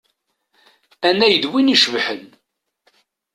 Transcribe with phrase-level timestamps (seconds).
[1.07, 2.23] Anay d win icebḥen.